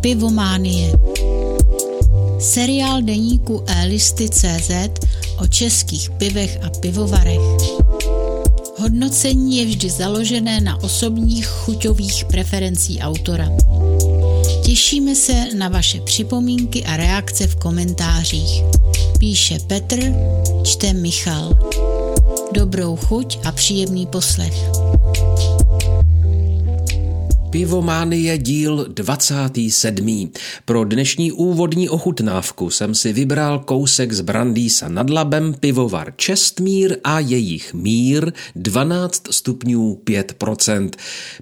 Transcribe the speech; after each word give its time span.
Pivománie. 0.00 0.92
Seriál 2.38 3.02
deníku 3.02 3.64
e-listy.cz 3.66 4.70
o 5.38 5.46
českých 5.46 6.10
pivech 6.10 6.58
a 6.62 6.70
pivovarech. 6.80 7.40
Hodnocení 8.78 9.56
je 9.56 9.66
vždy 9.66 9.90
založené 9.90 10.60
na 10.60 10.82
osobních 10.82 11.46
chuťových 11.46 12.24
preferencí 12.24 13.00
autora. 13.00 13.48
Těšíme 14.64 15.14
se 15.14 15.44
na 15.58 15.68
vaše 15.68 16.00
připomínky 16.00 16.84
a 16.84 16.96
reakce 16.96 17.46
v 17.46 17.56
komentářích. 17.56 18.62
Píše 19.18 19.58
Petr, 19.66 19.98
čte 20.64 20.92
Michal. 20.92 21.58
Dobrou 22.54 22.96
chuť 22.96 23.38
a 23.44 23.52
příjemný 23.52 24.06
poslech. 24.06 24.70
Pivománie 27.50 28.38
díl 28.38 28.86
27. 28.88 30.32
Pro 30.64 30.84
dnešní 30.84 31.32
úvodní 31.32 31.88
ochutnávku 31.88 32.70
jsem 32.70 32.94
si 32.94 33.12
vybral 33.12 33.58
kousek 33.58 34.12
z 34.12 34.20
Brandýsa 34.20 34.88
nad 34.88 35.10
Labem 35.10 35.54
pivovar 35.54 36.12
Čestmír 36.16 36.96
a 37.04 37.20
jejich 37.20 37.74
mír 37.74 38.32
12 38.56 39.22
stupňů 39.30 40.00
5%. 40.04 40.90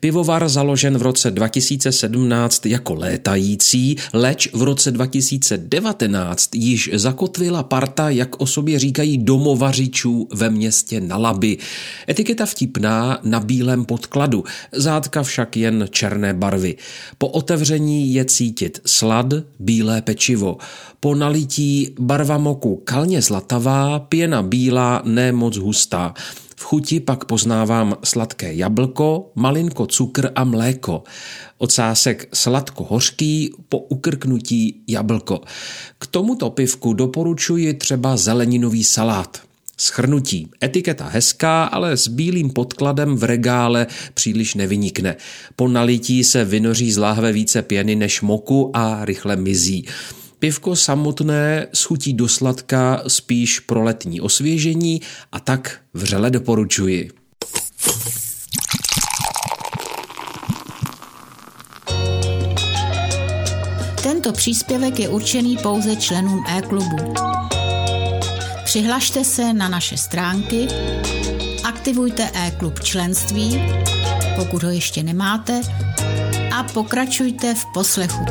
Pivovar 0.00 0.48
založen 0.48 0.98
v 0.98 1.02
roce 1.02 1.30
2017 1.30 2.66
jako 2.66 2.94
létající, 2.94 3.96
leč 4.12 4.48
v 4.52 4.62
roce 4.62 4.90
2019 4.90 6.54
již 6.54 6.90
zakotvila 6.94 7.62
parta, 7.62 8.10
jak 8.10 8.40
o 8.40 8.46
sobě 8.46 8.78
říkají, 8.78 9.18
domovařičů 9.18 10.28
ve 10.32 10.50
městě 10.50 11.00
na 11.00 11.16
Laby. 11.16 11.58
Etiketa 12.08 12.46
vtipná 12.46 13.18
na 13.22 13.40
bílém 13.40 13.84
podkladu, 13.84 14.44
zátka 14.72 15.22
však 15.22 15.56
jen 15.56 15.88
černé 15.96 16.34
barvy. 16.34 16.76
Po 17.18 17.28
otevření 17.28 18.14
je 18.14 18.24
cítit 18.24 18.80
slad, 18.86 19.32
bílé 19.58 20.02
pečivo. 20.02 20.56
Po 21.00 21.14
nalití 21.14 21.94
barva 22.00 22.38
moku 22.38 22.82
kalně 22.84 23.22
zlatavá, 23.22 23.98
pěna 23.98 24.42
bílá, 24.42 25.02
ne 25.04 25.32
moc 25.32 25.56
hustá. 25.56 26.14
V 26.56 26.64
chuti 26.64 27.00
pak 27.00 27.24
poznávám 27.24 27.96
sladké 28.04 28.54
jablko, 28.54 29.32
malinko 29.34 29.86
cukr 29.86 30.30
a 30.34 30.44
mléko. 30.44 31.04
Ocásek 31.58 32.28
sladko-hořký, 32.32 33.52
po 33.68 33.78
ukrknutí 33.78 34.84
jablko. 34.88 35.40
K 35.98 36.06
tomuto 36.06 36.50
pivku 36.50 36.92
doporučuji 36.92 37.74
třeba 37.74 38.16
zeleninový 38.16 38.84
salát. 38.84 39.45
Schrnutí. 39.80 40.48
Etiketa 40.64 41.08
hezká, 41.08 41.64
ale 41.64 41.96
s 41.96 42.08
bílým 42.08 42.50
podkladem 42.50 43.16
v 43.16 43.24
regále 43.24 43.86
příliš 44.14 44.54
nevynikne. 44.54 45.16
Po 45.56 45.68
nalití 45.68 46.24
se 46.24 46.44
vynoří 46.44 46.92
z 46.92 46.96
láhve 46.96 47.32
více 47.32 47.62
pěny 47.62 47.94
než 47.94 48.20
moku 48.20 48.70
a 48.74 49.04
rychle 49.04 49.36
mizí. 49.36 49.86
Pivko 50.38 50.76
samotné 50.76 51.66
schutí 51.74 52.12
do 52.12 52.28
sladka 52.28 53.02
spíš 53.08 53.60
pro 53.60 53.82
letní 53.82 54.20
osvěžení 54.20 55.00
a 55.32 55.40
tak 55.40 55.78
vřele 55.94 56.30
doporučuji. 56.30 57.10
Tento 64.02 64.32
příspěvek 64.32 64.98
je 64.98 65.08
určený 65.08 65.56
pouze 65.56 65.96
členům 65.96 66.44
e-klubu. 66.48 67.14
Přihlašte 68.76 69.24
se 69.24 69.52
na 69.52 69.68
naše 69.68 69.96
stránky, 69.96 70.68
aktivujte 71.64 72.30
e-klub 72.34 72.80
členství, 72.80 73.62
pokud 74.36 74.62
ho 74.62 74.70
ještě 74.70 75.02
nemáte, 75.02 75.60
a 76.56 76.62
pokračujte 76.62 77.54
v 77.54 77.64
poslechu. 77.74 78.24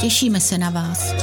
Těšíme 0.00 0.40
se 0.40 0.58
na 0.58 0.70
vás. 0.70 1.14